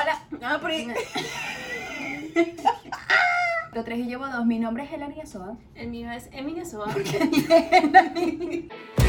[0.00, 0.86] Hola, no, por ahí.
[3.72, 4.46] Lo tres y llevo dos.
[4.46, 5.56] Mi nombre es Eleni Soa.
[5.74, 6.94] El mío es Emilia Soa.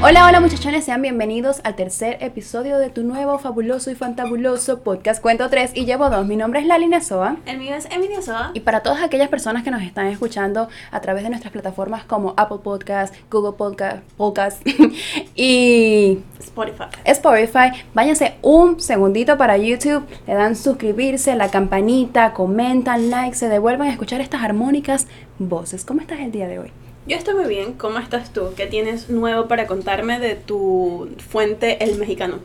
[0.00, 5.20] Hola, hola muchachones, sean bienvenidos al tercer episodio de tu nuevo fabuloso y fantabuloso podcast
[5.20, 6.24] Cuento 3 y llevo dos.
[6.24, 7.38] Mi nombre es Lalina Soa.
[7.46, 8.52] El mío es Emilia Soa.
[8.54, 12.32] Y para todas aquellas personas que nos están escuchando a través de nuestras plataformas como
[12.36, 14.64] Apple Podcast, Google Podcast, Podcast
[15.34, 16.84] y Spotify.
[17.04, 23.88] Spotify, váyanse un segundito para YouTube, le dan suscribirse, la campanita, comentan, like, se devuelvan
[23.88, 25.08] a escuchar estas armónicas
[25.40, 25.84] voces.
[25.84, 26.70] ¿Cómo estás el día de hoy?
[27.08, 27.72] Yo estoy muy bien.
[27.72, 28.50] ¿Cómo estás tú?
[28.54, 32.40] ¿Qué tienes nuevo para contarme de tu fuente El Mexicano?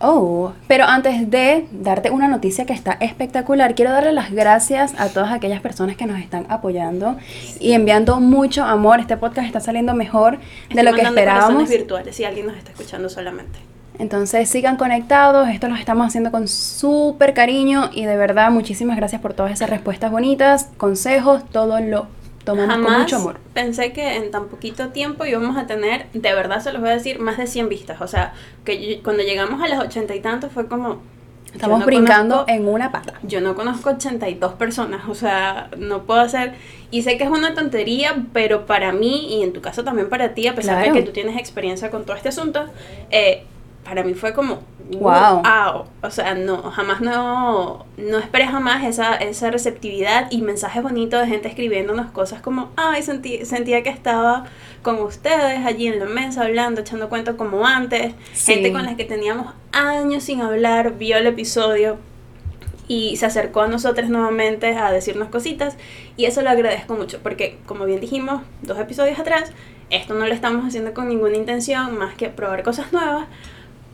[0.00, 5.08] Oh, pero antes de darte una noticia que está espectacular, quiero darle las gracias a
[5.10, 7.16] todas aquellas personas que nos están apoyando
[7.60, 8.98] y enviando mucho amor.
[8.98, 10.38] Este podcast está saliendo mejor
[10.74, 11.68] de lo que esperábamos.
[11.68, 13.60] virtuales si alguien nos está escuchando solamente.
[14.00, 19.20] Entonces sigan conectados, esto lo estamos haciendo con súper cariño y de verdad muchísimas gracias
[19.20, 22.06] por todas esas respuestas bonitas, consejos, todo lo
[22.52, 23.36] tomamos con Jamás mucho amor.
[23.54, 26.94] pensé que en tan poquito tiempo íbamos a tener, de verdad se los voy a
[26.94, 28.00] decir, más de 100 vistas.
[28.00, 28.32] O sea,
[28.64, 31.00] que yo- cuando llegamos a las ochenta y tantos fue como...
[31.54, 33.14] Estamos no brincando conozco- en una pata.
[33.22, 36.54] Yo no conozco 82 personas, o sea, no puedo hacer...
[36.90, 40.34] Y sé que es una tontería, pero para mí, y en tu caso también para
[40.34, 40.92] ti, a pesar Claro.
[40.94, 42.64] de que tú tienes experiencia con todo este asunto,
[43.10, 43.44] eh,
[43.84, 44.60] para mí fue como...
[44.90, 45.42] Wow.
[45.42, 45.84] wow.
[46.02, 51.26] O sea, no, jamás no, no esperé jamás esa, esa receptividad y mensajes bonitos de
[51.26, 54.44] gente escribiéndonos cosas como, ay, sentí, sentía que estaba
[54.82, 58.14] con ustedes allí en la mesa hablando, echando cuentos como antes.
[58.32, 58.54] Sí.
[58.54, 61.98] Gente con la que teníamos años sin hablar, vio el episodio
[62.88, 65.76] y se acercó a nosotros nuevamente a decirnos cositas
[66.16, 69.52] y eso lo agradezco mucho porque como bien dijimos dos episodios atrás,
[69.90, 73.26] esto no lo estamos haciendo con ninguna intención más que probar cosas nuevas,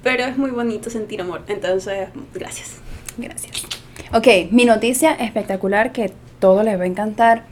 [0.05, 2.77] pero es muy bonito sentir amor, entonces gracias.
[3.19, 3.53] Gracias.
[4.13, 7.45] Ok, mi noticia espectacular que todo les va a encantar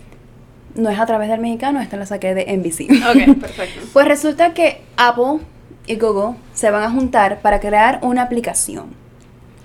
[0.74, 2.82] no es a través del mexicano, esta la saqué de NBC.
[3.08, 3.80] Ok, perfecto.
[3.92, 5.40] Pues resulta que Apple
[5.86, 8.86] y Google se van a juntar para crear una aplicación.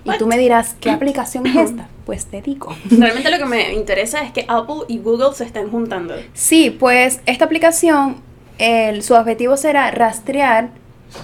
[0.04, 1.88] Y tú me dirás, ¿qué aplicación es esta?
[2.06, 2.74] Pues te digo.
[2.90, 6.14] Realmente lo que me interesa es que Apple y Google se estén juntando.
[6.34, 8.16] Sí, pues esta aplicación,
[8.58, 10.70] el- su objetivo será rastrear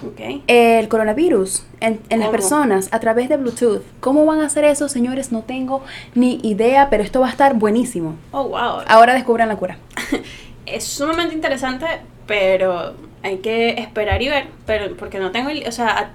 [0.06, 0.42] Ok.
[0.46, 3.82] el coronavirus en, en las personas a través de Bluetooth.
[4.00, 5.30] ¿Cómo van a hacer eso, señores?
[5.32, 5.82] No tengo
[6.14, 8.14] ni idea, pero esto va a estar buenísimo.
[8.32, 8.80] Oh, wow.
[8.86, 9.78] Ahora descubran la cura.
[10.66, 11.86] es sumamente interesante,
[12.26, 16.10] pero hay que esperar y ver, pero porque no tengo, o sea, a-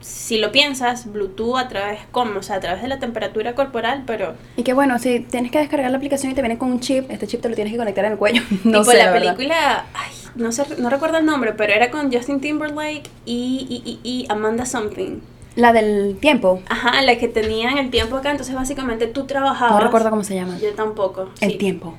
[0.00, 2.38] si lo piensas, Bluetooth a través, ¿cómo?
[2.38, 5.58] O sea, a través de la temperatura corporal, pero Y que bueno, si tienes que
[5.58, 7.78] descargar la aplicación y te viene con un chip, este chip te lo tienes que
[7.78, 8.42] conectar en el cuello.
[8.64, 9.34] No tipo sé, la verdad.
[9.34, 14.00] película, ay, no sé, no recuerdo el nombre, pero era con Justin Timberlake y, y,
[14.04, 15.20] y, y Amanda Something.
[15.56, 16.60] La del tiempo.
[16.68, 19.74] Ajá, la que tenían el tiempo acá, entonces básicamente tú trabajabas.
[19.74, 20.58] No recuerdo cómo se llama.
[20.58, 21.30] Yo tampoco.
[21.40, 21.58] El sí.
[21.58, 21.94] tiempo.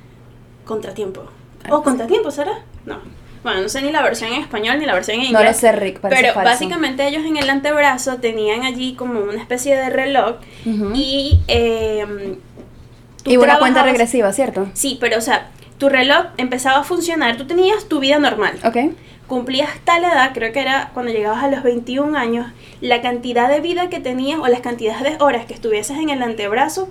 [0.64, 1.22] Contratiempo.
[1.70, 2.52] ¿O contratiempo será?
[2.84, 2.98] No.
[3.42, 5.56] Bueno, no sé ni la versión en español ni la versión en No inglés.
[5.62, 6.40] lo sé, Rick, Pero falso.
[6.50, 10.36] básicamente ellos en el antebrazo tenían allí como una especie de reloj
[10.94, 12.36] y eh,
[13.24, 14.68] Y una cuenta regresiva, ¿cierto?
[14.74, 18.58] Sí, pero o sea, tu reloj empezaba a funcionar, tú tenías tu vida normal.
[18.64, 18.94] Ok.
[19.26, 22.46] Cumplías tal edad, creo que era cuando llegabas a los 21 años,
[22.80, 26.22] la cantidad de vida que tenías o las cantidades de horas que estuvieses en el
[26.22, 26.88] antebrazo,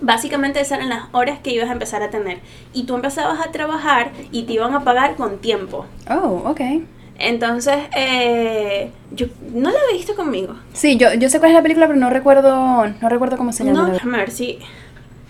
[0.00, 2.38] básicamente esas eran las horas que ibas a empezar a tener.
[2.72, 5.86] Y tú empezabas a trabajar y te iban a pagar con tiempo.
[6.10, 6.60] Oh, ok.
[7.20, 10.54] Entonces, eh, yo no la he visto conmigo.
[10.72, 13.64] Sí, yo, yo sé cuál es la película, pero no recuerdo, no recuerdo cómo se
[13.64, 13.82] llama.
[13.82, 14.58] No, déjame ver si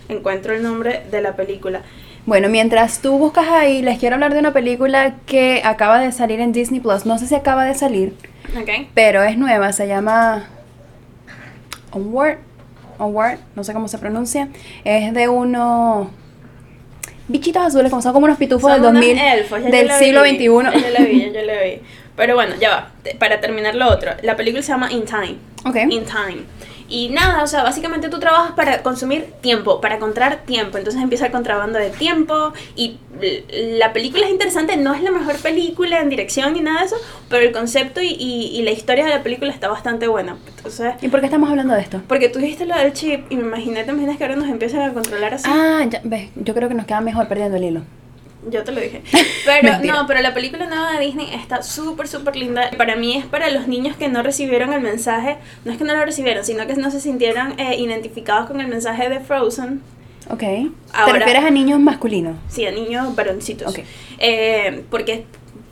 [0.07, 1.81] encuentro el nombre de la película.
[2.25, 6.39] Bueno, mientras tú buscas ahí, les quiero hablar de una película que acaba de salir
[6.39, 7.05] en Disney Plus.
[7.05, 8.13] No sé si acaba de salir,
[8.93, 9.73] pero es nueva.
[9.73, 10.47] Se llama
[11.91, 12.37] Onward.
[12.99, 14.49] Onward, no sé cómo se pronuncia.
[14.83, 16.07] Es de unos
[17.27, 19.91] bichitos azules, como son como unos pitufos Son del unos 2000, elfos, ya yo del
[19.91, 20.81] siglo XXI.
[20.81, 21.81] Ya la vi, ya la vi.
[22.15, 22.91] Pero bueno, ya va.
[23.17, 25.37] Para terminar lo otro, la película se llama In Time.
[25.65, 25.75] Ok.
[25.89, 26.43] In Time.
[26.91, 30.77] Y nada, o sea, básicamente tú trabajas para consumir tiempo, para encontrar tiempo.
[30.77, 32.53] Entonces empieza el contrabando de tiempo.
[32.75, 32.97] Y
[33.77, 36.95] la película es interesante, no es la mejor película en dirección ni nada de eso,
[37.29, 40.37] pero el concepto y, y- y la historia de la película está bastante buena.
[40.57, 42.01] Entonces, ¿Y por qué estamos hablando de esto?
[42.07, 44.81] porque tú dijiste lo del chip y me imaginé, te imaginas que ahora nos empiezan
[44.81, 45.45] a controlar así.
[45.49, 47.81] Ah, ya, ves, yo creo que nos queda mejor perdiendo el hilo.
[48.49, 49.03] Yo te lo dije.
[49.45, 52.71] Pero no, pero la película nueva de Disney está súper, súper linda.
[52.77, 55.37] Para mí es para los niños que no recibieron el mensaje.
[55.65, 58.67] No es que no lo recibieron, sino que no se sintieron eh, identificados con el
[58.67, 59.81] mensaje de Frozen.
[60.29, 60.39] Ok.
[60.39, 62.35] ¿Te Ahora- refieres a niños masculinos?
[62.49, 63.71] Sí, a niños varoncitos.
[63.71, 63.83] Ok.
[64.19, 65.25] Eh, porque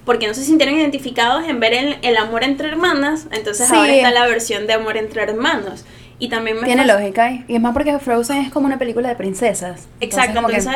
[0.06, 3.76] porque no se sintieron identificados en ver el, el amor entre hermanas, entonces Sí.
[3.76, 5.86] ahora está la versión de amor entre hermanos.
[6.18, 7.32] Y también me Tiene lógica.
[7.48, 9.88] Y es más porque Frozen es como una película de princesas.
[10.02, 10.74] Exacto, entonces,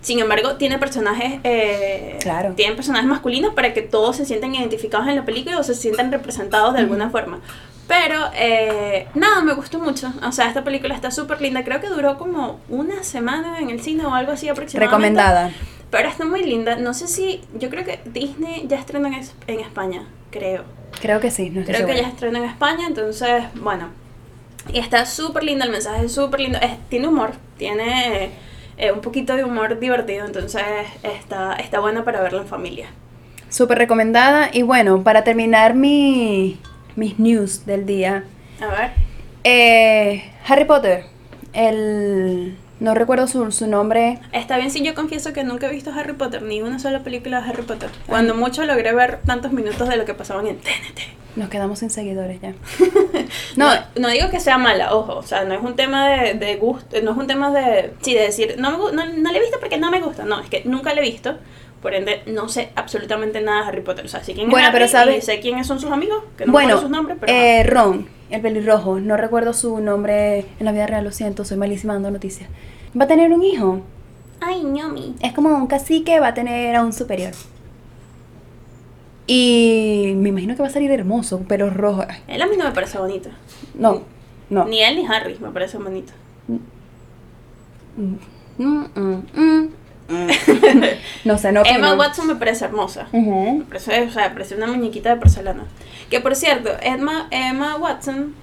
[0.00, 2.54] sin embargo, tiene personajes, eh, Claro.
[2.54, 6.10] tienen personajes masculinos para que todos se sientan identificados en la película o se sientan
[6.12, 7.40] representados de alguna forma.
[7.86, 10.12] Pero, eh, nada, me gustó mucho.
[10.26, 11.64] O sea, esta película está súper linda.
[11.64, 14.96] Creo que duró como una semana en el cine o algo así aproximadamente.
[15.18, 15.50] recomendada.
[15.90, 16.76] Pero está muy linda.
[16.76, 20.62] No sé si, yo creo que Disney ya estrenó en, es- en España, creo.
[21.00, 23.88] Creo que sí, no Creo que ya estrenó en España, entonces, bueno.
[24.72, 26.58] Y está súper linda, el mensaje es súper lindo.
[26.62, 28.30] Es- tiene humor, tiene
[28.80, 30.62] eh, un poquito de humor divertido, entonces
[31.02, 32.86] está, está buena para verla en familia.
[33.50, 34.48] Súper recomendada.
[34.52, 36.58] Y bueno, para terminar mi,
[36.96, 38.24] mis news del día.
[38.60, 38.90] A ver.
[39.44, 41.04] Eh, Harry Potter.
[41.52, 42.56] El...
[42.80, 44.18] No recuerdo su, su nombre.
[44.32, 47.40] Está bien si yo confieso que nunca he visto Harry Potter, ni una sola película
[47.42, 47.90] de Harry Potter.
[48.06, 51.00] Cuando mucho logré ver tantos minutos de lo que pasaban en TNT.
[51.36, 52.54] Nos quedamos sin seguidores ya.
[53.56, 56.34] No, No, no digo que sea mala, ojo, o sea, no es un tema de,
[56.34, 59.38] de gusto, no es un tema de, sí, de decir, no, me, no, no le
[59.38, 61.36] he visto porque no me gusta, no, es que nunca le he visto,
[61.82, 64.66] por ende no sé absolutamente nada de Harry Potter, o sea, sé quién es Bueno,
[64.68, 67.32] Harry pero sabe- y sé quiénes son sus amigos, que no bueno, sus nombres, pero...
[67.32, 69.00] eh, Ron, el pelirrojo.
[69.00, 72.48] No recuerdo su nombre en la vida real, lo siento, soy malísima dando noticias.
[72.98, 73.80] Va a tener un hijo.
[74.40, 75.14] Ay, ñomi.
[75.22, 77.32] Es como un cacique, va a tener a un superior.
[79.26, 82.04] Y me imagino que va a salir hermoso, pero rojo.
[82.26, 83.28] Él a mí no me parece bonito.
[83.74, 84.02] No,
[84.48, 84.64] no.
[84.64, 86.12] Ni él ni Harry me parece bonito.
[87.96, 88.14] Mm,
[88.58, 89.68] mm, mm.
[91.24, 91.62] no sé, no.
[91.64, 91.94] Emma.
[91.94, 93.08] Watson me parece hermosa.
[93.12, 93.58] Ujú.
[93.58, 95.64] Me parece, o sea, parece una muñequita de porcelana.
[96.10, 98.34] Que por cierto, Emma, Emma Watson,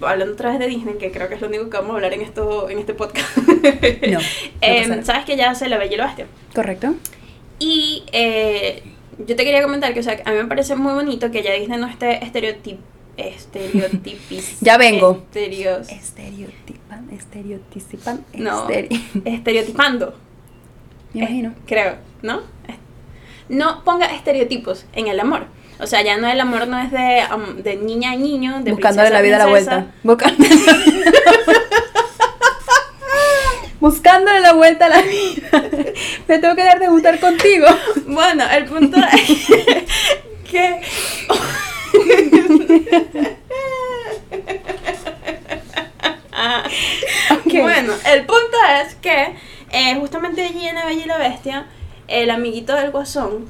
[0.00, 2.12] hablando otra vez de Disney, que creo que es lo único que vamos a hablar
[2.12, 3.36] en esto en este podcast.
[3.36, 4.18] No,
[4.60, 5.04] pasará.
[5.04, 6.26] Sabes que ya hace La Bella y la Bestia.
[6.54, 6.94] Correcto.
[7.58, 8.82] Y eh,
[9.18, 11.52] yo te quería comentar que, o sea, a mí me parece muy bonito que ya
[11.52, 12.78] Disney no esté estereotip
[13.16, 14.58] estereotipiz.
[14.60, 15.22] Ya vengo.
[15.26, 18.68] Estereos, Estereotipan, estereotipan, No.
[18.68, 18.88] estere-
[19.24, 20.14] estereotipando.
[21.12, 21.54] Me imagino.
[21.66, 22.42] Creo, ¿no?
[23.48, 25.46] No ponga estereotipos en el amor.
[25.80, 28.70] O sea, ya no el amor no es de, am- de niña a niño, de
[28.72, 29.86] Buscándole la vida a la vuelta.
[30.02, 30.48] Buscándole...
[33.80, 35.48] Buscándole la vuelta a la vida.
[36.28, 37.66] Me tengo que dar de gustar contigo.
[38.06, 39.46] Bueno, el punto es
[40.50, 40.80] que...
[47.44, 49.34] Bueno, el punto es que
[49.72, 51.66] eh, justamente allí en La Bella y la Bestia,
[52.08, 53.46] el amiguito del guasón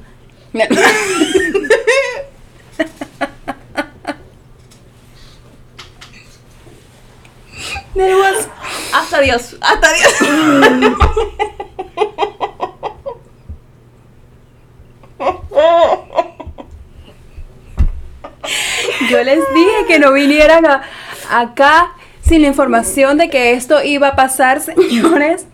[8.93, 10.13] Hasta Dios, hasta Dios.
[19.09, 20.81] Yo les dije que no vinieran a-
[21.29, 21.91] acá
[22.21, 25.45] sin la información de que esto iba a pasar, señores.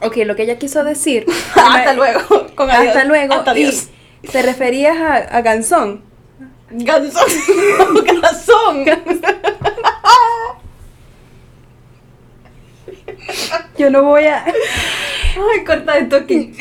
[0.00, 1.26] Ok, lo que ella quiso decir.
[1.54, 2.46] hasta luego.
[2.54, 2.88] Con adiós.
[2.88, 3.34] Hasta luego.
[3.34, 3.88] Hasta y Dios.
[4.30, 6.02] ¿Te referías a, a Gansón?
[6.70, 7.24] Gansón.
[8.04, 8.84] Gansón.
[13.78, 14.44] Yo no voy a.
[14.44, 16.52] Ay, corta esto aquí.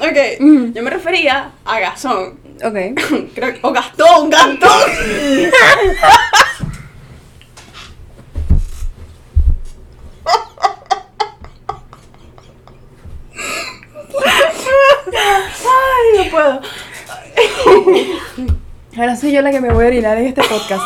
[0.00, 0.72] ok, Mm.
[0.72, 2.38] yo me refería a Gazón.
[2.62, 2.74] Ok.
[3.34, 4.70] Creo que- o Gastón, Gastón.
[15.14, 16.60] Ay, no puedo.
[18.96, 20.82] Ahora soy yo la que me voy a orinar en este podcast.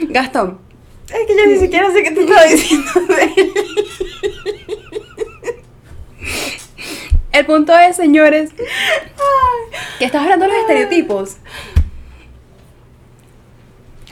[0.08, 0.58] Gastón.
[1.08, 3.52] Es que yo ni siquiera sé qué te estaba diciendo de él.
[7.32, 8.50] El punto es, señores,
[9.98, 11.36] que estás hablando de los estereotipos.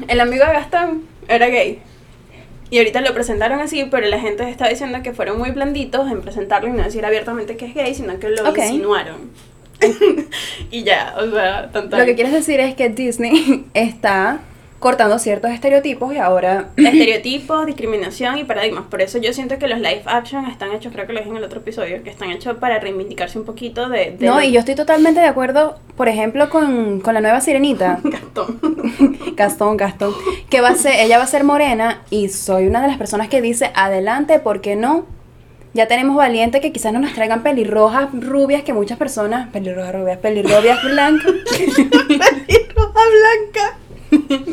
[0.06, 1.82] El amigo de Gastón era gay.
[2.70, 6.22] Y ahorita lo presentaron así, pero la gente está diciendo que fueron muy blanditos en
[6.22, 9.30] presentarlo y no decir abiertamente que es gay, sino que lo insinuaron.
[10.70, 11.96] y ya, o sea, tanto.
[11.96, 14.40] Lo que quieres decir es que Disney está
[14.84, 18.84] cortando ciertos estereotipos y ahora Estereotipos, discriminación y paradigmas.
[18.84, 21.38] Por eso yo siento que los live action están hechos, creo que lo dije en
[21.38, 24.10] el otro episodio, que están hechos para reivindicarse un poquito de.
[24.18, 28.00] de No, y yo estoy totalmente de acuerdo, por ejemplo, con, con la nueva sirenita.
[28.04, 28.60] Gastón.
[29.34, 30.12] Gastón, Gastón.
[30.50, 33.28] Que va a ser, ella va a ser morena y soy una de las personas
[33.28, 35.06] que dice, adelante, ¿por qué no?
[35.74, 40.18] Ya tenemos valiente que quizás no nos traigan pelirrojas rubias que muchas personas, pelirrojas rubias,
[40.18, 41.32] pelirrobias blancas.
[42.46, 44.48] Pelirroja blanca.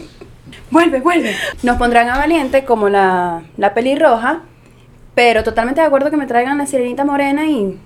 [0.71, 1.35] vuelve, vuelve.
[1.61, 4.41] Nos pondrán a valiente como la, la pelirroja,
[5.13, 7.77] pero totalmente de acuerdo que me traigan la sirenita morena y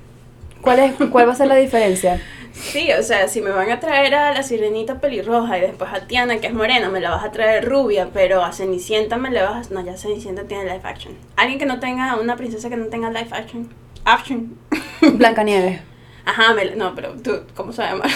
[0.62, 2.22] ¿cuál, es, cuál va a ser la diferencia?
[2.58, 6.08] Sí, o sea, si me van a traer a la sirenita pelirroja y después a
[6.08, 9.50] Tiana, que es morena, me la vas a traer rubia, pero a Cenicienta me la
[9.50, 9.74] vas a...
[9.74, 11.14] No, ya Cenicienta tiene live action.
[11.36, 13.70] Alguien que no tenga, una princesa que no tenga live action.
[14.06, 14.58] Action.
[15.14, 15.82] Blancanieves.
[16.26, 18.06] Ajá, me la- no, pero tú, ¿cómo se llama?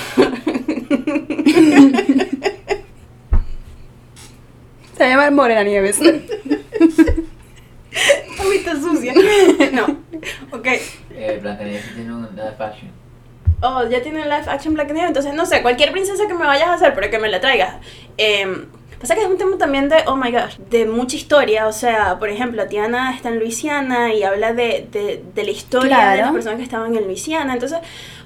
[4.98, 6.00] Se llama Morena Nieves.
[8.40, 9.14] Agüita sucia.
[9.72, 9.86] no.
[10.52, 10.68] Ok.
[11.12, 12.92] Eh, Blancanieves tiene un live action.
[13.62, 16.68] Oh, ya tiene live action Black Mirror, entonces no sé, cualquier princesa que me vayas
[16.70, 17.76] a hacer, pero que me la traigas.
[18.18, 18.68] Em,
[19.00, 21.68] pasa que es un tema también de, oh my gosh, de mucha historia.
[21.68, 25.98] O sea, por ejemplo, Tiana está en Luisiana y habla de, de, de la historia
[25.98, 26.34] de las Claro.
[26.34, 27.54] personas que estaban en Luisiana.
[27.54, 27.80] Entonces,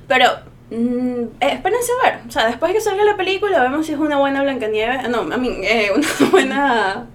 [0.07, 0.27] pero.
[0.69, 3.93] mm, eh, espérense a ver, o sea, después de que salga la película, vemos si
[3.93, 5.09] es una buena Blancanieves.
[5.09, 7.05] No, a mí, eh, una buena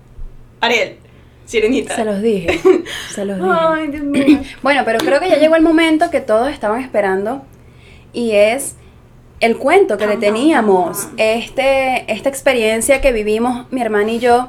[0.61, 0.97] Ariel,
[1.45, 1.95] Sirenita.
[1.97, 2.61] Se los dije.
[3.11, 3.51] Se los dije.
[3.53, 4.41] Ay, Dios mío.
[4.63, 7.43] Bueno, pero creo que ya llegó el momento que todos estaban esperando
[8.19, 8.75] y es
[9.39, 10.21] el cuento que le Ajá.
[10.21, 14.49] teníamos, este, esta experiencia que vivimos mi hermana y yo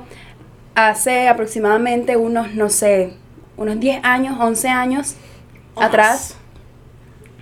[0.73, 3.13] hace aproximadamente unos, no sé,
[3.57, 5.15] unos 10 años, 11 años
[5.75, 6.35] atrás.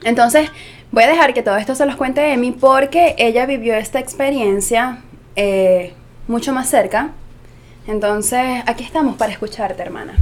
[0.04, 0.52] Entonces,
[0.92, 5.04] voy a dejar que todo esto se los cuente Emi porque ella vivió esta experiencia
[5.38, 5.94] eh,
[6.28, 7.12] mucho más cerca.
[7.88, 10.18] Entonces, aquí estamos para escucharte, hermana.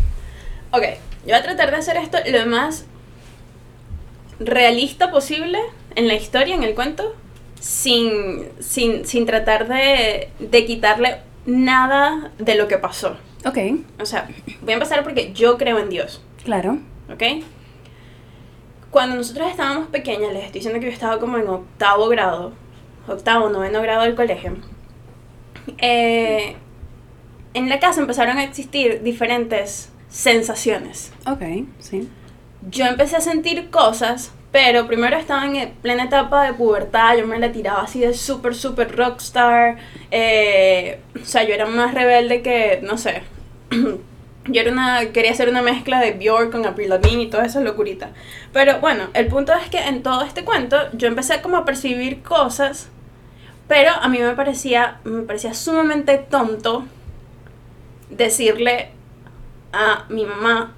[0.70, 0.84] Ok,
[1.26, 2.86] yo voy a tratar de hacer esto lo más
[4.40, 5.60] realista posible
[5.96, 7.16] en la historia, en el cuento,
[7.60, 13.18] sin, sin, sin tratar de, de quitarle nada de lo que pasó.
[13.46, 13.58] Ok,
[14.00, 14.28] O sea,
[14.62, 16.80] voy a empezar porque yo creo en Dios, claro.
[17.14, 17.44] ¿ok?
[18.90, 22.54] Cuando nosotros estábamos pequeñas, les estoy diciendo que yo estaba como en octavo grado,
[23.08, 24.56] octavo, noveno grado del colegio,
[25.78, 26.56] eh,
[27.54, 31.12] en la casa empezaron a existir diferentes sensaciones.
[31.28, 31.42] Ok,
[31.80, 32.10] sí.
[32.70, 37.38] yo empecé a sentir cosas, pero primero estaba en plena etapa de pubertad, yo me
[37.40, 39.76] la tiraba así de súper, súper rockstar,
[40.12, 43.24] eh, o sea, yo era más rebelde que, no sé,
[43.70, 47.60] yo era una, quería hacer una mezcla de Björk con Avril Lavigne y toda esa
[47.60, 48.12] locurita.
[48.54, 52.24] Pero bueno, el punto es que en todo este cuento yo empecé como a percibir
[52.24, 52.88] cosas,
[53.68, 56.86] pero a mí me parecía, me parecía sumamente tonto
[58.10, 58.92] decirle
[59.74, 60.76] a mi mamá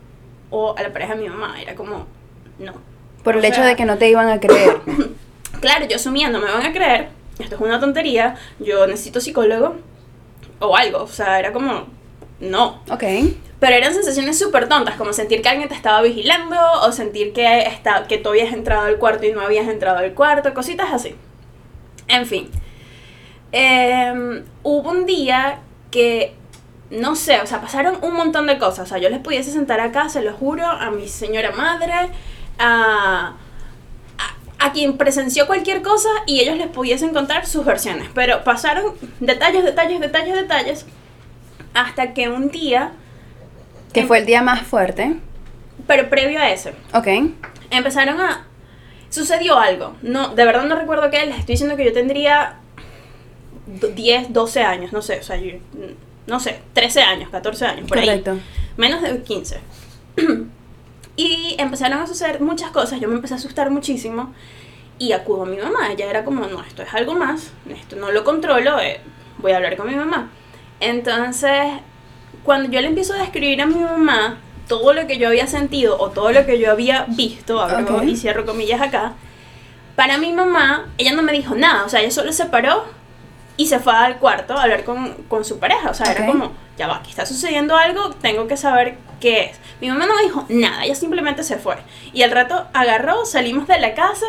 [0.50, 1.62] o a la pareja de mi mamá.
[1.62, 2.07] Era como,
[2.57, 2.97] no.
[3.27, 4.77] Por el O hecho sea, de que no te iban a creer.
[5.60, 9.75] Claro, yo asumía, no me van a creer, esto es una tontería, yo necesito psicólogo
[10.60, 11.00] o algo.
[11.00, 11.88] O sea, era como,
[12.39, 12.84] no.
[12.89, 13.03] ok.
[13.60, 17.63] Pero eran sensaciones súper tontas, como sentir que alguien te estaba vigilando o sentir que,
[17.63, 21.15] está, que tú habías entrado al cuarto y no habías entrado al cuarto, cositas así.
[22.07, 22.50] En fin.
[23.51, 25.60] Em, hubo un día
[25.91, 26.34] que,
[26.91, 28.86] no sé, o sea, pasaron un montón de cosas.
[28.86, 32.12] O sea, yo les pudiese sentar acá, se lo juro, a mi señora madre,
[32.60, 33.34] a,
[34.18, 38.10] a, a quien presenció cualquier cosa y ellos les pudiesen contar sus versiones.
[38.14, 40.86] Pero pasaron detalles, detalles, detalles, detalles,
[41.74, 42.92] hasta que un día,
[43.94, 45.16] Que fue el día más fuerte.
[45.86, 47.08] pero previo a ese, Ok.
[47.70, 48.44] empezaron a...
[49.10, 49.96] Sucedió algo.
[50.02, 51.26] No, de verdad no recuerdo qué.
[51.26, 52.56] Les estoy diciendo que yo tendría
[53.66, 55.20] do- 10, 12 años, no sé.
[55.20, 55.54] O sea, yo,
[56.28, 58.32] no sé, 13 años, 14 años, por Correcto.
[58.32, 58.42] ahí.
[58.76, 59.60] Menos de 15.
[61.17, 63.01] y empezaron a suceder muchas cosas.
[63.01, 64.33] Yo me empecé a asustar muchísimo.
[65.00, 65.91] Y acudo a mi mamá.
[65.91, 67.51] Ella era como, no, esto es algo más.
[67.69, 68.79] Esto no lo controlo.
[68.79, 69.01] eh,
[69.39, 70.29] voy a hablar con mi mamá.
[70.79, 71.51] Entonces,
[72.43, 75.97] cuando yo le empiezo a describir a mi mamá todo lo que yo había sentido
[76.00, 78.03] o todo lo que yo había visto, abro Ok.
[78.03, 79.13] y cierro comillas acá,
[79.95, 82.83] para mi mamá, ella no me dijo nada, o sea, ella solo se paró
[83.55, 86.27] y se fue al cuarto a hablar con, con su pareja, o sea, era Ok.
[86.27, 89.57] como, ya va, aquí está sucediendo algo, tengo que saber qué es.
[89.81, 91.75] Mi mamá no me dijo nada, ella simplemente se fue.
[92.13, 94.25] Y al rato agarró, salimos de la casa,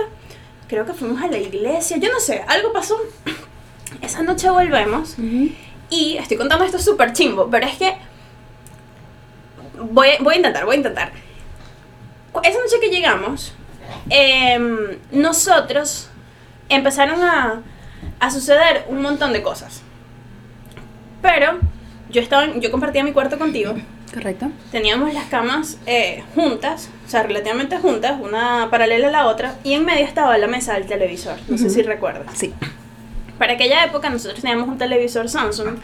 [0.67, 2.99] creo que fuimos a la iglesia, yo no sé, algo pasó.
[4.03, 5.17] Esa noche volvemos
[5.91, 7.97] y estoy contando esto súper chimbo, pero es que
[9.81, 11.13] voy, voy a intentar, voy a intentar.
[12.45, 13.55] Esa noche que llegamos,
[14.11, 16.11] em, nosotros
[16.69, 17.63] empezaron a,
[18.21, 19.83] a suceder un montón de cosas.
[21.23, 21.59] Pero
[22.11, 23.75] yo estaba, en- yo compartía mi cuarto contigo.
[24.13, 24.51] Correcto.
[24.73, 29.75] Teníamos las camas eh, juntas, o sea, relativamente juntas, una paralela a la otra, y
[29.75, 31.37] en medio estaba la mesa del televisor.
[31.49, 32.27] No sé si recuerdas.
[32.37, 32.55] Sí.
[33.39, 35.77] Para aquella época nosotros teníamos un televisor Samsung,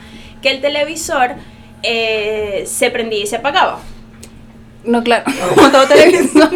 [0.43, 1.33] que el televisor
[1.83, 3.81] eh, se prendía y se apagaba.
[4.85, 5.25] No, claro.
[5.55, 6.51] Como todo televisor.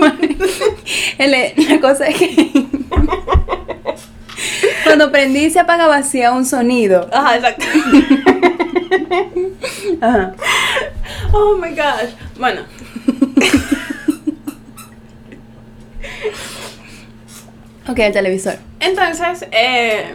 [1.18, 2.50] El- la cosa es que.
[4.84, 7.08] Cuando prendí y se apagaba hacía un sonido.
[7.12, 7.64] Ajá, exacto.
[10.00, 10.34] Ajá.
[11.32, 12.12] Oh my gosh.
[12.38, 12.62] Bueno.
[17.88, 18.56] Ok, el televisor.
[18.80, 20.14] Entonces, eh,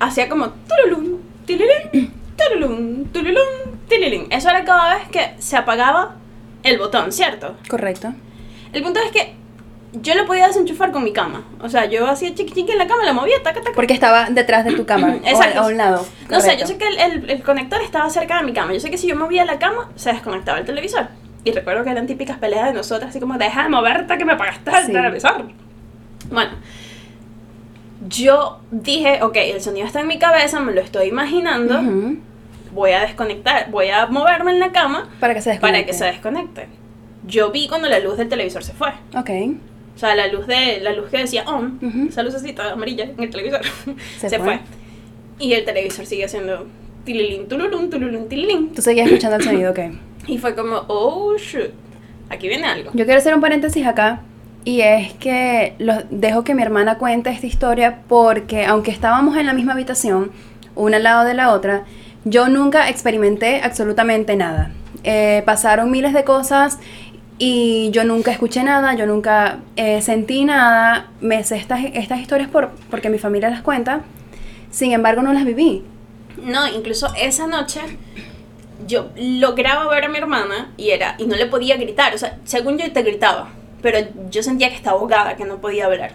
[0.00, 4.26] hacía como turulum, tililín, turulum, turulum, tililín.
[4.30, 6.16] Eso era cada vez que se apagaba
[6.64, 7.56] el botón, ¿cierto?
[7.68, 8.12] Correcto.
[8.72, 9.36] El punto es que
[9.92, 11.44] yo lo podía desenchufar con mi cama.
[11.62, 13.72] O sea, yo hacía chiqui chiqui en la cama, la movía, taca, taca.
[13.74, 15.08] Porque estaba detrás de tu cama.
[15.22, 15.60] o Exacto.
[15.60, 16.06] a, a un lado.
[16.28, 18.72] No sé, yo sé que el, el- el conector estaba cerca de mi cama.
[18.74, 21.06] Yo sé que si yo movía la cama, se desconectaba el televisor.
[21.44, 24.32] Y recuerdo que eran típicas peleas de nosotras, así como, deja de moverte que me
[24.32, 24.92] apagaste el Sí.
[24.92, 25.44] televisor.
[26.30, 26.50] Bueno,
[28.08, 31.80] yo dije, ok, el sonido está en mi cabeza, me lo estoy imaginando,
[32.72, 35.78] voy a desconectar, voy a moverme en la cama Para que se desconecte.
[35.78, 36.68] para que se desconecte.
[37.26, 38.90] Yo vi cuando la luz del televisor se fue.
[39.16, 39.30] Ok.
[39.96, 42.08] O sea, la luz de la luz que decía on, Ujú.
[42.10, 43.60] esa lucecita amarilla en el televisor,
[44.20, 44.46] Se se, fue.
[44.46, 44.60] fue.
[45.38, 46.66] Y el televisor sigue haciendo
[47.04, 48.72] tililín, tululum, tululum, tililín.
[48.74, 49.78] Tú seguías escuchando el sonido, ok.
[50.26, 51.70] Y fue como, oh shoot,
[52.28, 52.90] aquí viene algo.
[52.94, 54.20] Yo quiero hacer un paréntesis acá.
[54.64, 59.46] Y es que lo, dejo que mi hermana cuente esta historia porque aunque estábamos en
[59.46, 60.32] la misma habitación,
[60.74, 61.84] una al lado de la otra,
[62.24, 64.72] yo nunca experimenté absolutamente nada.
[65.04, 66.80] Eh, pasaron miles de cosas
[67.38, 71.10] y yo nunca escuché nada, yo nunca eh, sentí nada.
[71.20, 74.00] Me sé estas, estas historias por, porque mi familia las cuenta.
[74.70, 75.82] Sin embargo, no las viví.
[76.42, 77.80] No, incluso esa noche
[78.86, 82.38] yo lograba ver a mi hermana y era y no le podía gritar, o sea,
[82.44, 83.48] según yo te gritaba,
[83.82, 83.98] pero
[84.30, 86.12] yo sentía que estaba ahogada, que no podía hablar.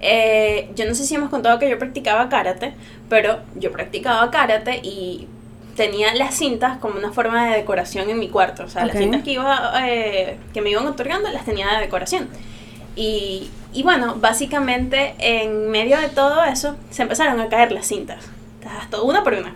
[0.00, 2.74] Eh, yo no sé si hemos contado que yo practicaba karate,
[3.08, 5.28] pero yo practicaba karate y
[5.76, 8.88] tenía las cintas como una forma de decoración en mi cuarto, o sea, Ok.
[8.88, 12.28] las cintas que iba eh, que me iban otorgando las tenía de decoración.
[12.94, 18.24] Y, y bueno, básicamente en medio de todo eso se empezaron a caer las cintas.
[18.80, 19.54] Hasta una por una.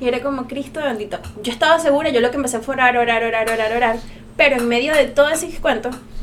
[0.00, 1.18] Y era como, Cristo bendito.
[1.42, 3.96] Yo estaba segura, yo lo que empecé fue orar, orar, orar, orar, orar.
[4.36, 5.90] Pero en medio de todo ese cuento,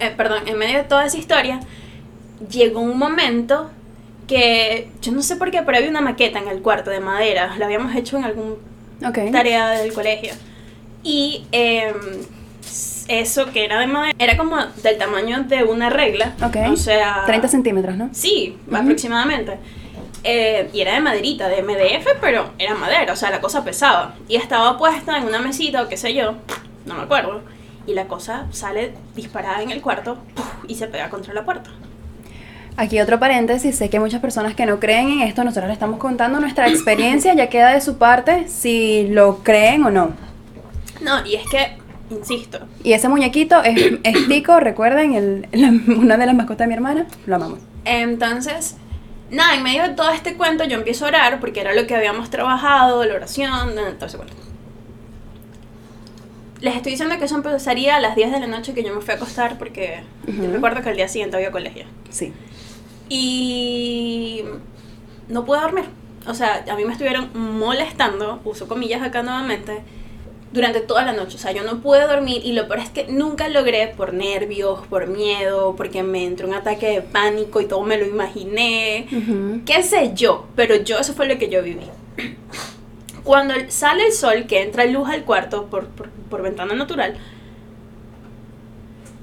[0.00, 1.60] eh, perdón, en medio de toda esa historia,
[2.50, 3.70] llegó un momento
[4.30, 7.56] que yo no sé por qué, pero había una maqueta en el cuarto de madera.
[7.58, 8.58] La habíamos hecho en algún
[9.04, 9.18] Ok.
[9.32, 10.32] tarea del colegio.
[11.02, 11.94] Y em,
[13.08, 16.34] eso que era de madera era como del tamaño de una regla.
[16.44, 16.56] Ok.
[16.72, 17.24] O sea.
[17.26, 18.08] 30 centímetros, ¿no?
[18.12, 18.76] Sí, Ujú.
[18.76, 19.58] aproximadamente.
[20.22, 24.14] Eh, y era de maderita, de MDF, pero era madera, o sea, la cosa pesaba.
[24.28, 26.34] Y estaba puesta en una mesita o qué sé yo,
[26.86, 27.42] no me acuerdo.
[27.86, 30.18] Y la cosa sale disparada en el cuarto
[30.68, 31.70] y se pega contra la puerta.
[32.82, 35.74] Aquí otro paréntesis, sé que hay muchas personas que no creen en esto, nosotros le
[35.74, 40.12] estamos contando nuestra experiencia, ya queda de su parte si lo creen o no.
[41.02, 41.76] No, y es que,
[42.10, 46.68] insisto, Y ese muñequito es, es Tico, recuerden, el, la- una de las mascotas de
[46.68, 47.58] mi hermana, lo amamos.
[47.84, 48.76] Entonces,
[49.30, 51.94] nada, en medio de todo este cuento yo empiezo a orar porque era lo que
[51.94, 54.34] habíamos trabajado, la oración, todo ese cuento.
[56.62, 59.00] Les estoy diciendo que eso empezaría a las 10 de la noche que yo me
[59.00, 60.52] fui a acostar porque yo Ujú.
[60.52, 61.84] recuerdo que al día siguiente había colegio.
[62.10, 62.32] Sí.
[63.10, 64.44] Y
[65.28, 65.84] no pude dormir.
[66.26, 69.82] O sea, a mí me estuvieron molestando, uso comillas acá nuevamente,
[70.52, 71.36] durante toda la noche.
[71.36, 74.86] O sea, yo no pude dormir y lo peor es que nunca logré por nervios,
[74.86, 79.06] por miedo, porque me entró un ataque de pánico y todo me lo imaginé.
[79.66, 81.88] Qué sé yo, pero yo eso fue lo que yo viví.
[83.24, 87.16] Cuando sale el sol, que entra luz al cuarto por, por, por ventana natural,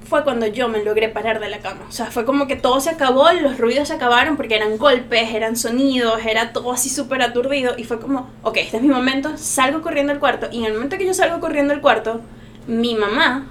[0.08, 1.82] fue cuando yo me logré parar de la cama.
[1.88, 5.34] O sea, fue como que todo se acabó, los ruidos se acabaron porque eran golpes,
[5.34, 7.74] eran sonidos, era todo así súper aturdido.
[7.76, 10.48] Y fue como, ok, este es mi momento, salgo corriendo al cuarto.
[10.50, 12.20] Y en el momento que yo salgo corriendo al cuarto,
[12.66, 13.46] mi mamá,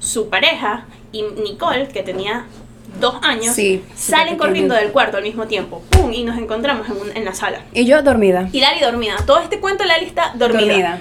[0.00, 2.46] su pareja y Nicole, que tenía
[3.00, 5.82] dos años, Sí, salen corriendo del cuarto al mismo tiempo.
[5.90, 6.12] ¡Pum!
[6.12, 7.60] Y nos encontramos en, un- en la sala.
[7.72, 8.48] Y yo dormida.
[8.52, 9.16] Y Lali dormida.
[9.26, 10.98] Todo este cuento Lali está dormida.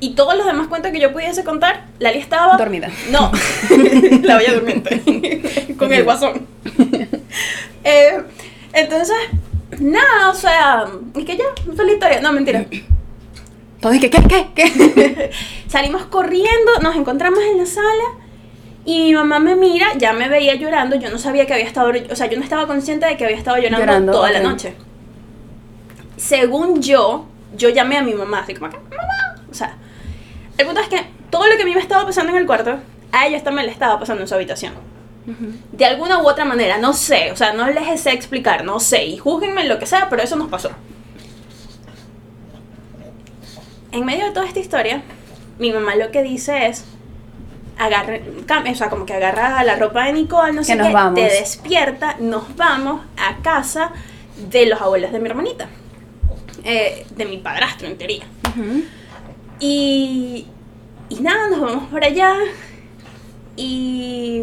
[0.00, 2.56] Y todos los demás cuentos que yo pudiese contar, Lali estaba...
[2.56, 2.88] Dormida.
[3.10, 3.30] No,
[4.22, 5.74] la bella durmiente.
[5.78, 6.46] Con el guasón.
[7.84, 8.22] Eh,
[8.72, 9.16] entonces,
[9.78, 12.20] nada, o sea, y que ya, esa es la historia.
[12.20, 12.66] No, mentira.
[13.80, 15.30] Todos que, ¿qué, qué, qué?
[15.68, 18.24] Salimos corriendo, nos encontramos en la sala
[18.86, 21.90] y mi mamá me mira, ya me veía llorando, yo no sabía que había estado,
[22.10, 24.74] o sea, yo no estaba consciente de que había estado llorando, Llorando, toda la noche.
[26.16, 27.26] Según yo,
[27.56, 29.76] yo llamé a mi mamá, así como mamá, o sea,
[30.58, 32.78] el punto es que todo lo que a mí me estaba pasando en el cuarto,
[33.12, 34.72] a ella también le estaba pasando en su habitación.
[35.72, 39.04] De alguna u otra manera, no sé, o sea, no les sé explicar, no sé,
[39.06, 40.70] y júzguenme lo que sea, pero eso nos pasó.
[43.92, 45.02] En medio de toda esta historia,
[45.58, 46.84] mi mamá lo que dice es,
[47.78, 50.92] agarre, cam- o sea, como que agarra la ropa de Nicole, no sé nos qué,
[50.92, 51.14] vamos.
[51.14, 53.92] te despierta, nos vamos a casa
[54.50, 55.68] de los abuelos de mi hermanita,
[56.64, 58.24] eh, de mi padrastro en teoría.
[58.50, 58.82] Ujú.
[59.60, 60.46] Y,
[61.08, 62.34] y nada, nos vamos para allá.
[63.56, 64.42] Y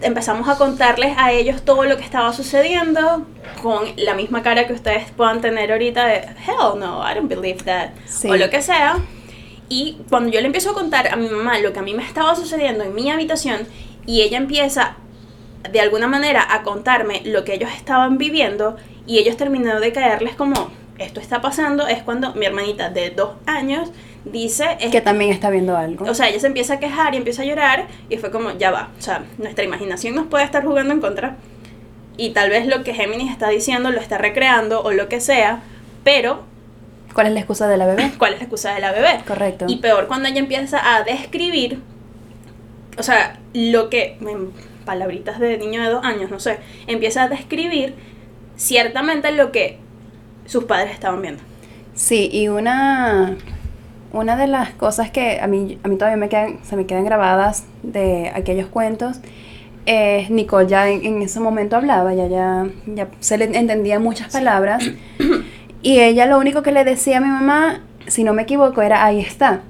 [0.00, 3.26] empezamos a contarles a ellos todo lo que estaba sucediendo
[3.62, 7.64] con la misma cara que ustedes puedan tener ahorita de hell no, I don't believe
[7.64, 8.28] that Sí.
[8.28, 8.98] o lo que sea.
[9.68, 12.04] Y cuando yo le empiezo a contar a mi mamá lo que a mí me
[12.04, 13.66] estaba sucediendo en mi habitación
[14.06, 14.96] y ella empieza
[15.70, 18.76] de alguna manera a contarme lo que ellos estaban viviendo
[19.06, 23.30] y ellos terminaron de caerles como esto está pasando es cuando mi hermanita de dos
[23.46, 23.90] años
[24.24, 26.04] dice es Que también está viendo algo.
[26.04, 28.70] o sea, ella se empieza a quejar y empieza a llorar y fue como, ya
[28.70, 31.36] va, o sea, nuestra imaginación nos puede estar jugando en contra
[32.16, 35.60] y tal vez lo que Géminis está diciendo lo está recreando o lo que sea,
[36.04, 36.44] pero
[37.14, 38.12] ¿Cuál es la excusa de la bebé?
[38.18, 39.20] ¿cuál es la excusa de la bebé?
[39.26, 39.66] Correcto.
[39.68, 41.80] Y peor cuando ella empieza a describir,
[42.98, 44.52] o sea, lo que, en
[44.84, 47.94] palabritas de niño de dos años, no sé, empieza a describir
[48.56, 49.78] ciertamente lo que
[50.46, 51.42] sus padres estaban viendo.
[51.94, 53.36] Sí, y una,
[54.12, 57.04] una de las cosas que a mí, a mí todavía me quedan, se me quedan
[57.04, 59.20] grabadas de aquellos cuentos
[59.88, 64.30] es Nicole ya en, en ese momento hablaba, ya, ya, ya se le entendía muchas
[64.30, 64.84] palabras
[65.82, 69.04] y ella lo único que le decía a mi mamá, si no me equivoco, era
[69.04, 69.62] ahí está.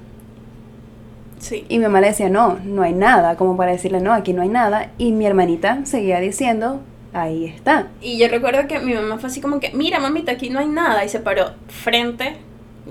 [1.37, 1.63] Sí.
[1.69, 4.41] Y mi mamá le decía, no, no hay nada, como para decirle, no, aquí no
[4.41, 4.91] hay nada.
[4.97, 6.81] Y mi hermanita seguía diciendo,
[7.13, 7.87] ahí está.
[8.01, 10.67] Y yo recuerdo que mi mamá fue así como que, mira mamita, aquí no hay
[10.67, 11.05] nada.
[11.05, 12.35] Y se paró frente,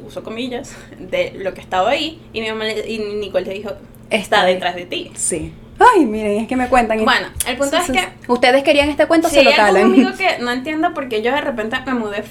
[0.07, 2.21] uso comillas, de lo que estaba ahí.
[2.33, 3.71] Y mi mamá le- y Nicole le dijo,
[4.11, 5.11] está detrás de ti.
[5.15, 5.53] Sí.
[5.95, 7.05] Ay, miren, es que me cuentan.
[7.05, 8.33] Bueno, el punto Sí, es sí, que.
[8.33, 9.85] Ustedes querían este cuento, si se lo calan.
[9.85, 12.25] amigo que no entiendo por qué yo de repente me mudé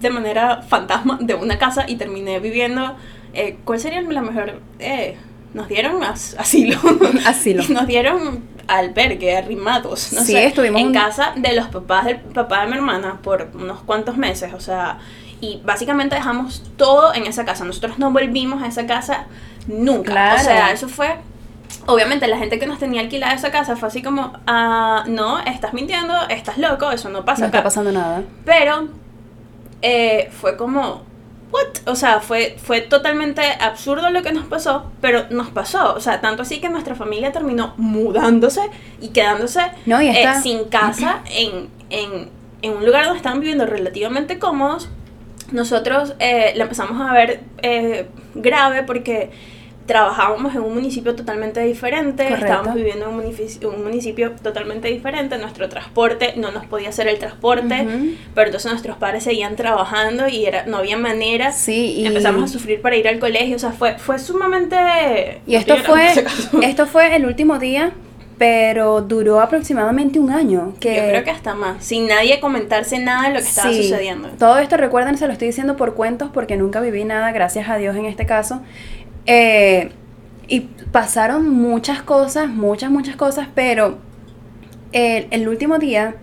[0.00, 2.96] de manera fantasma de una casa y terminé viviendo,
[3.34, 4.60] eh, ¿cuál sería la mejor?
[4.78, 5.16] Eh,
[5.52, 6.78] nos dieron as- asilo.
[7.26, 7.62] Asilo.
[7.68, 12.16] Nos dieron albergue, arrimados, no Sí, sé, estuvimos en un- casa de los papás del
[12.18, 14.98] papá de mi hermana por unos cuantos meses, o sea,
[15.40, 17.64] y básicamente dejamos todo en esa casa.
[17.64, 19.26] Nosotros no volvimos a esa casa
[19.66, 20.10] nunca.
[20.12, 20.40] Claro.
[20.40, 21.16] O sea, eso fue
[21.86, 25.72] Obviamente la gente que nos tenía alquilada esa casa fue así como, ah, no, estás
[25.72, 27.58] mintiendo, estás loco, eso no pasa No acá.
[27.58, 28.22] está pasando nada.
[28.44, 28.88] Pero
[29.82, 31.02] eh, fue como,
[31.50, 31.66] what?
[31.86, 35.94] O sea, fue, fue totalmente absurdo lo que nos pasó, pero nos pasó.
[35.94, 38.62] O sea, tanto así que nuestra familia terminó mudándose
[39.00, 42.30] y quedándose No, y eh, sin casa en, en,
[42.62, 44.88] en un lugar donde estaban viviendo relativamente cómodos.
[45.52, 49.30] Nosotros eh, la empezamos a ver eh, grave porque
[49.86, 52.44] trabajábamos en un municipio totalmente diferente, Correcto.
[52.46, 57.08] estábamos viviendo en un municipio, un municipio totalmente diferente, nuestro transporte no nos podía hacer
[57.08, 57.88] el transporte,
[58.32, 61.50] pero entonces nuestros padres seguían trabajando y era, no había manera.
[61.50, 65.40] Sí, y- Empezamos a sufrir para ir al colegio, o sea, fue, fue sumamente...
[65.44, 66.24] Y esto no fue,
[66.62, 67.90] esto fue el último día,
[68.40, 70.72] pero duró aproximadamente un año.
[70.80, 73.82] Que Yo creo que hasta más, sin nadie comentarse nada de lo que estaba Sí,
[73.82, 74.30] sucediendo.
[74.38, 77.76] Todo esto, recuerden, se lo estoy diciendo por cuentos porque nunca viví nada, gracias a
[77.76, 78.62] Dios en este caso.
[79.26, 79.92] Eh,
[80.48, 83.98] y pasaron muchas cosas, muchas, muchas cosas, pero
[84.92, 86.14] el, el último día,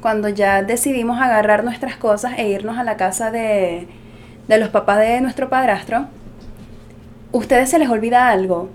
[0.00, 3.86] cuando ya decidimos agarrar nuestras cosas e irnos a la casa de,
[4.48, 6.06] de los papás de nuestro padrastro,
[7.32, 8.70] ustedes se les olvida algo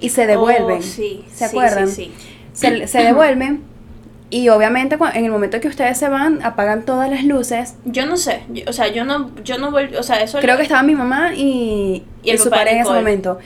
[0.00, 0.78] y se devuelven.
[0.78, 1.88] Oh, sí, ¿Se acuerdan?
[1.88, 2.28] sí, sí.
[2.52, 3.62] Se, se devuelven
[4.30, 7.76] y obviamente en el momento que ustedes se van, apagan todas las luces.
[7.84, 10.38] Yo no sé, yo- o sea, yo no, yo no volví, o sea, eso...
[10.40, 13.38] Creo que estaba mi mamá y, Y el y su pareja en ese momento.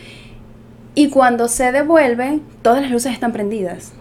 [0.94, 3.92] Y cuando se devuelven, todas las luces están prendidas.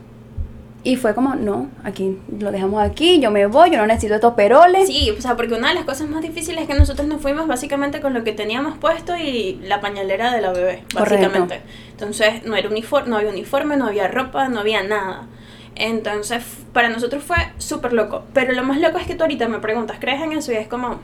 [0.83, 4.35] Y fue como, no, aquí lo dejamos aquí, yo me voy, yo no necesito estos
[4.35, 4.87] peroles.
[4.87, 7.45] Sí, o sea, porque una de las cosas más difíciles es que nosotros nos fuimos
[7.47, 11.27] básicamente con lo que teníamos puesto y la pañalera de la bebé, Correcto.
[11.27, 11.61] básicamente.
[11.91, 15.27] Entonces, no era uniforme, no había uniforme, no había ropa, no había nada.
[15.75, 18.23] Entonces, para nosotros fue súper loco.
[18.33, 20.51] Pero lo más loco es que tú ahorita me preguntas, ¿crees en eso?
[20.53, 20.99] Y es como,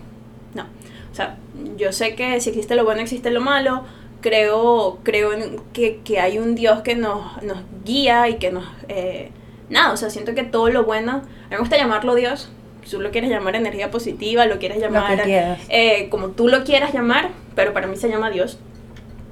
[0.53, 0.63] no.
[1.11, 1.35] O sea,
[1.77, 3.83] yo sé que si existe lo bueno, existe lo malo.
[4.21, 8.63] Creo, creo en que, que hay un Dios que nos, nos guía y que nos...
[8.87, 9.31] eh,
[9.73, 11.11] nada, o sea, siento que todo lo bueno...
[11.11, 12.49] A mí me gusta llamarlo Dios.
[12.89, 15.23] Tú lo quieres llamar energía positiva, lo quieres llamar...
[15.23, 15.59] quieras.
[15.69, 18.59] eh, como tú lo quieras llamar, pero para mí se llama Dios.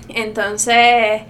[0.10, 1.22] Entonces...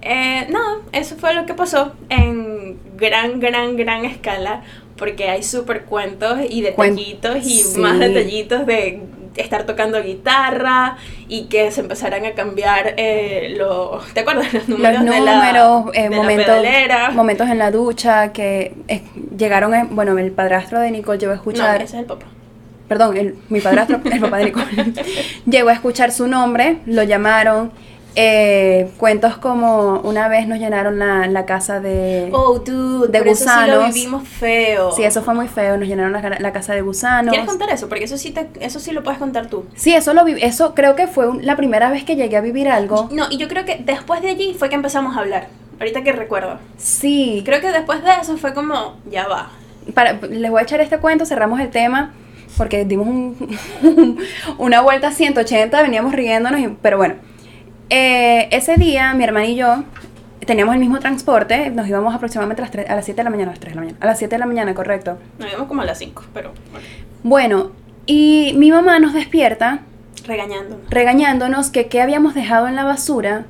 [0.00, 0.60] Eh, no,
[0.92, 4.62] eso fue lo que pasó en gran, gran, gran escala,
[4.96, 7.80] porque hay súper cuentos y detallitos y sí.
[7.80, 9.02] más detallitos de
[9.38, 10.96] estar tocando guitarra
[11.28, 14.52] y que se empezaran a cambiar eh, los, ¿te acuerdas?
[14.52, 17.10] Los números, Los de la- números, eh, de la momentos, pedalera.
[17.10, 19.02] momentos en la ducha que eh,
[19.36, 22.26] llegaron, en- bueno, el padrastro de Nicole llegó a No, escuchar, ese es el papá.
[22.88, 24.66] perdón, el, mi padrastro, el papá de Nicole,
[25.46, 27.70] llegó a escuchar su nombre, lo llamaron,
[28.14, 32.30] eh, cuentos como una vez nos llenaron la, la casa de...
[32.32, 33.94] Oh, dude, de pero eso sí lo gusanos.
[33.94, 34.90] vivimos feo.
[34.92, 37.30] Sí, eso fue muy feo, nos llenaron la, la casa de gusanos.
[37.30, 37.88] ¿Quieres contar eso?
[37.88, 39.66] Porque eso sí, te, eso sí lo puedes contar tú.
[39.76, 42.68] Sí, eso lo eso creo que fue un- la primera vez que llegué a vivir
[42.68, 43.08] algo.
[43.12, 45.48] No, y yo creo que después de allí fue que empezamos a hablar.
[45.78, 46.58] Ahorita que recuerdo.
[46.76, 49.50] Sí, Creo que después de eso fue como, ya va.
[49.94, 52.14] para, les voy a echar este cuento, cerramos el tema,
[52.56, 53.36] porque dimos un-
[54.58, 57.14] una vuelta a 180, veníamos riéndonos, y- pero bueno.
[57.90, 59.84] Eh, ese día, mi hermana y yo
[60.46, 63.30] teníamos el mismo transporte, nos íbamos aproximadamente a las, tres- a las 7 de la
[63.30, 65.18] mañana, a las 3 de la mañana, a las 7 de la mañana, correcto.
[65.38, 66.86] Nos íbamos como a las 5, pero bueno,
[67.22, 67.70] Bueno,
[68.06, 69.80] y mi mamá nos despierta
[70.26, 70.88] regañándonos.
[70.90, 73.44] regañándonos que qué habíamos dejado en la basura,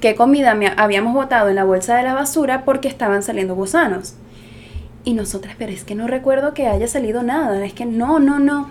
[0.00, 4.14] qué comida habíamos botado en la bolsa de la basura porque estaban saliendo gusanos.
[5.04, 8.38] Y nosotras, pero es que no recuerdo que haya salido nada, es que no, no,
[8.38, 8.70] no.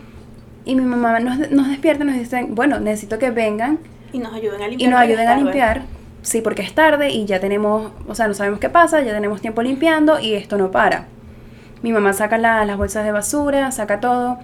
[0.65, 3.79] Y mi mamá nos, nos despierta y nos dice, bueno, necesito que vengan
[4.11, 4.89] Y nos ayuden a y limpiar.
[4.91, 5.81] nos porque ayuden a limpiar.
[6.21, 9.39] Sí, porque es tarde y ya tenemos, o sea, no sabemos qué pasa, ya tenemos
[9.41, 11.05] tiempo limpiando y esto no para.
[11.81, 14.37] Mi mamá saca la- las bolsas de basura, saca todo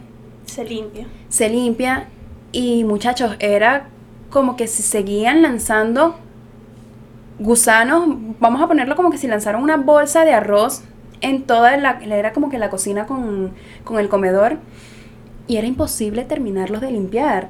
[0.46, 1.06] Se limpia.
[1.30, 2.08] se limpia
[2.54, 3.88] y muchachos, era
[4.30, 6.16] como que si seguían lanzando
[7.40, 8.08] gusanos,
[8.40, 10.84] vamos a ponerlo como que si lanzaron una bolsa de arroz
[11.22, 13.52] en toda la, era como que la cocina con,
[13.84, 14.58] con el comedor
[15.48, 17.50] y era imposible terminarlos de limpiar.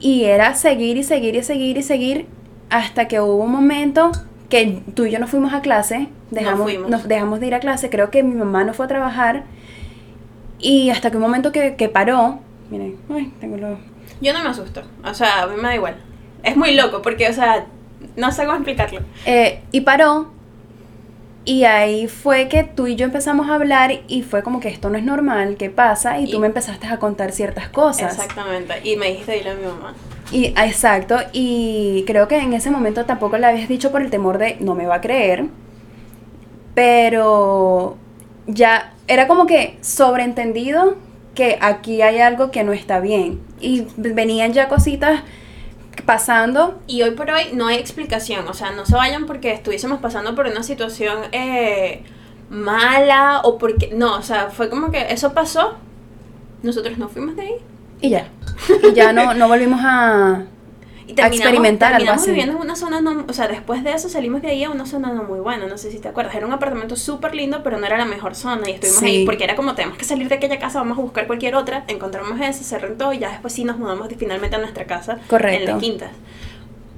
[0.00, 2.26] Y era seguir y seguir y seguir y seguir
[2.70, 4.12] hasta que hubo un momento
[4.48, 6.90] que tú y yo nos fuimos a clase, dejamos, fuimos.
[6.90, 9.44] nos dejamos de ir a clase, creo que mi mamá no fue a trabajar
[10.58, 13.78] y hasta que un momento que, que paró, miren, ay, tengo los...
[14.20, 14.82] Yo no me asusto.
[15.04, 15.96] O sea, a mí me da igual.
[16.42, 17.66] Es muy loco porque, o sea,
[18.16, 19.00] no sé cómo explicarlo.
[19.26, 20.32] Eh, y paró.
[21.46, 24.90] Y ahí fue que tú y yo empezamos a hablar y fue como que esto
[24.90, 26.18] no es normal, ¿qué pasa?
[26.18, 28.14] Y, Y- tú me empezaste a contar ciertas cosas.
[28.14, 28.74] Exactamente.
[28.82, 29.94] Y me dijiste dile a mi mamá.
[30.32, 34.10] Y, ah, exacto, y creo que en ese momento tampoco le habías dicho por el
[34.10, 35.44] temor de no me va a creer,
[36.74, 37.96] pero
[38.46, 40.96] ya era como que sobreentendido
[41.34, 43.40] que aquí hay algo que no está bien.
[43.60, 45.22] Y venían ya cositas
[46.04, 48.46] pasando Y hoy por hoy no hay explicación.
[48.48, 52.02] O sea, no se vayan porque estuviésemos pasando por una situación eh,
[52.50, 53.90] mala o porque.
[53.94, 55.76] No, o sea, fue como que eso pasó.
[56.62, 57.54] Nosotros no fuimos de ahí.
[58.00, 58.28] y ya.
[58.82, 60.44] Y ya no, no volvimos a...
[61.08, 62.30] Y A experimentar algo terminamos así.
[62.30, 64.86] viviendo en una zona no, o sea, después de eso salimos de ahí a una
[64.86, 67.78] zona no muy buena, no sé si te acuerdas, era un apartamento súper lindo, pero
[67.78, 69.06] no era la mejor zona y estuvimos Sí.
[69.06, 71.84] ahí porque era como tenemos que salir de aquella casa, vamos a buscar cualquier otra,
[71.86, 75.62] encontramos esa, se rentó y ya después sí nos mudamos finalmente a nuestra casa Correcto.
[75.70, 76.10] en la quinta.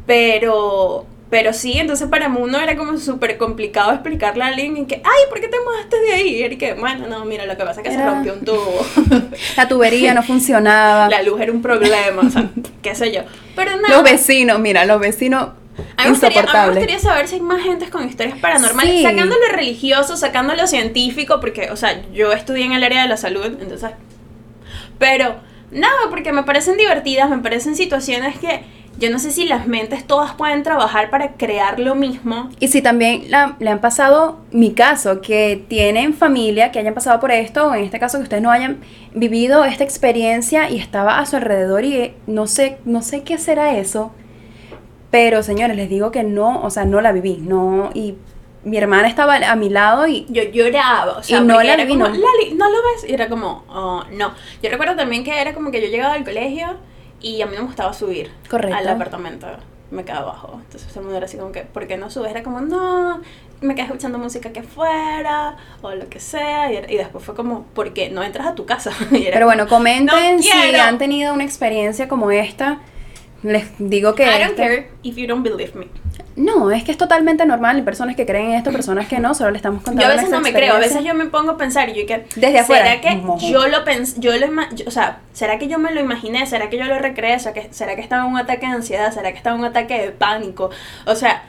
[0.07, 4.97] Pero pero sí, entonces para uno era como súper complicado explicarle a alguien en que,
[4.97, 6.29] ay, ¿por qué te mudaste de ahí?
[6.37, 8.87] Y era que, bueno, no, mira, lo que pasa es que se rompió un tubo.
[9.57, 11.09] La tubería no funcionaba.
[11.11, 12.49] la luz era un problema, o sea,
[12.83, 13.23] qué sé yo.
[13.55, 13.89] Pero nada.
[13.95, 15.49] Los vecinos, mira, los vecinos
[15.97, 16.77] A mí, me gustaría, a mí me insoportables.
[16.79, 19.03] gustaría saber si hay más gentes con historias paranormales, Sí.
[19.03, 23.09] sacando lo religioso, sacando lo científico, porque, o sea, yo estudié en el área de
[23.09, 23.91] la salud, entonces...
[24.99, 25.37] Pero,
[25.71, 28.63] nada, porque me parecen divertidas, me parecen situaciones que
[28.99, 32.51] yo no sé si las mentes todas pueden trabajar para crear lo mismo.
[32.59, 37.21] Y si también la- le han pasado, mi caso, que tienen familia, que hayan pasado
[37.21, 38.79] por esto, o en este caso que ustedes no hayan
[39.15, 43.39] vivido esta experiencia y estaba a su alrededor y eh, no sé, no sé qué
[43.39, 44.13] será eso,
[45.11, 48.17] pero señores, les digo que no, o sea, no la viví, no, y
[48.65, 51.85] mi hermana estaba a mi lado y Yo lloraba, o sea, Y no la era
[51.85, 52.11] vi, como, no.
[52.11, 53.09] Lali, ¿no lo ves?
[53.09, 54.33] Y era como, oh, no.
[54.63, 56.77] Yo recuerdo también que era como que yo llegaba al colegio
[57.21, 58.77] y a mí no me gustaba subir Correcto.
[58.77, 59.47] al apartamento.
[59.91, 60.61] Me quedaba abajo.
[60.65, 62.31] Entonces el mundo era así como que, ¿por qué no subes?
[62.31, 63.23] Era como, no,
[63.63, 66.71] me quedé escuchando música que fuera o lo que sea.
[66.71, 68.93] Y, era- y después fue como, ¿por qué no entras a tu casa?
[69.11, 70.83] Y era Pero bueno, comenten No si quiero.
[70.83, 72.81] han tenido una experiencia como esta.
[73.43, 74.25] Les digo que...
[74.25, 75.87] I don't este- care if you don't believe me.
[76.39, 77.77] No, es que es totalmente normal.
[77.77, 79.35] Hay personas que creen en esto, personas que no.
[79.35, 81.53] Solo le estamos contando Yo a veces no me creo, a veces yo me pongo
[81.53, 82.85] a pensar y yo que Desde afuera.
[82.85, 86.01] ¿Será que yo lo pensé, yo lo yo- o sea, será que yo me lo
[86.01, 88.73] imaginé, será que yo lo recreé, ¿Será que, será que estaba en un ataque de
[88.73, 90.71] ansiedad, será que estaba en un ataque de pánico?
[91.07, 91.43] O sea,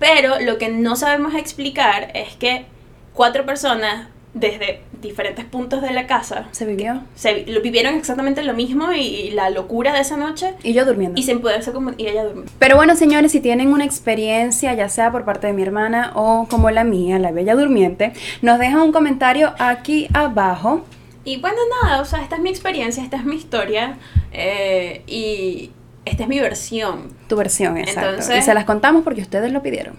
[0.00, 2.66] pero lo que no sabemos explicar es que
[3.14, 4.08] cuatro personas
[4.38, 7.00] desde diferentes puntos de la casa Se vivió.
[7.14, 10.84] se lo vivieron exactamente lo mismo y, y la locura de esa noche Y yo
[10.84, 11.18] durmiendo.
[11.18, 12.44] y sin poderse como y ella durmió.
[12.58, 16.46] Pero bueno, señores, si tienen una experiencia, ya sea por parte de mi hermana o
[16.50, 20.84] como la mía, la bella durmiente, nos dejan un comentario aquí abajo.
[21.24, 23.96] Y bueno, nada, o sea, esta es mi experiencia, esta es mi historia
[24.32, 25.70] eh, y
[26.04, 27.08] esta es mi versión.
[27.28, 28.10] Tu versión, exacto.
[28.10, 29.96] Entonces- y se las contamos porque ustedes lo pidieron.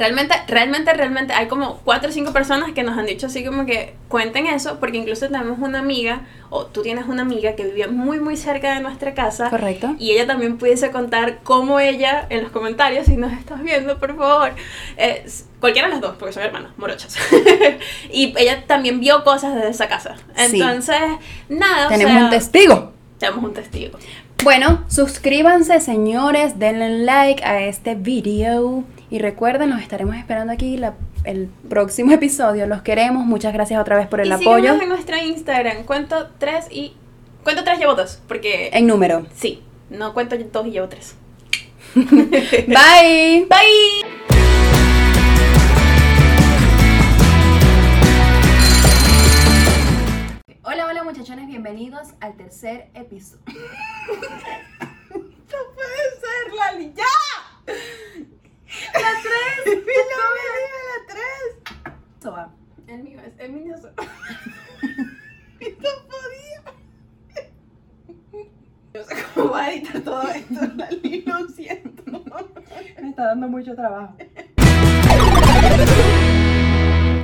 [0.00, 3.66] Realmente, realmente, realmente hay como cuatro o cinco personas que nos han dicho así como
[3.66, 7.86] que cuenten eso, porque incluso tenemos una amiga, o tú tienes una amiga que vivía
[7.86, 9.50] muy muy cerca de nuestra casa.
[9.50, 9.96] Correcto.
[9.98, 14.16] Y ella también pudiese contar cómo ella, en los comentarios, si nos estás viendo, por
[14.16, 14.54] favor,
[14.96, 15.26] eh,
[15.60, 17.18] cualquiera de las dos, porque son hermanas, morochas.
[18.10, 20.16] y ella también vio cosas desde esa casa.
[20.34, 20.58] Sí.
[20.58, 20.96] Entonces,
[21.50, 22.92] nada, o Tenemos sea, un testigo.
[23.18, 23.98] Tenemos un testigo.
[24.42, 30.94] Bueno, suscríbanse, señores, denle like a este video Y recuerden, los estaremos esperando aquí la-
[31.24, 32.66] el próximo episodio.
[32.66, 33.24] Los queremos.
[33.26, 34.80] Muchas gracias otra vez por el y apoyo.
[34.80, 35.84] en nuestra Instagram.
[35.84, 36.94] Cuento tres y.
[37.42, 38.20] Cuento tres, llevo dos.
[38.28, 38.70] Porque.
[38.72, 39.26] En número.
[39.34, 41.16] Sí, no cuento dos y llevo tres.
[41.94, 43.46] Bye.
[43.48, 44.06] Bye.
[50.62, 53.42] Hola, hola muchachones, bienvenidos al tercer episodio.
[53.48, 53.54] No
[55.74, 57.04] puede ser, Lali, ya.
[58.94, 59.64] La tres.
[59.66, 61.40] no me digas la tres.
[62.22, 62.54] Soba.
[62.86, 63.74] El mío es el mío.
[63.74, 63.82] es-
[65.78, 66.58] No podía.
[68.92, 72.02] No sé cómo va a editar todo esto, Lali, lo siento.
[73.00, 74.16] Me está dando mucho trabajo.